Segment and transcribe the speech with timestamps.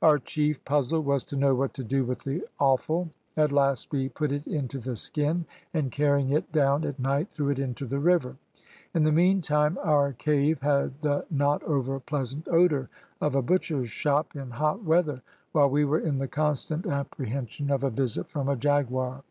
[0.00, 3.10] Our chief puzzle was to know what to do with the offal.
[3.36, 7.48] At last we put it into the skin, and carrying it down at night threw
[7.48, 8.36] it into the river.
[8.94, 12.90] In the meantime our cave had the not over pleasant odour
[13.20, 17.82] of a butcher's shop in hot weather, while we were in the constant apprehension of
[17.82, 19.24] a visit from a jaguar.